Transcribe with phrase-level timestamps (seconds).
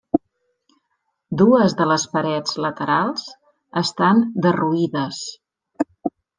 [1.41, 3.29] Dues de les parets laterals
[3.85, 5.25] estan derruïdes.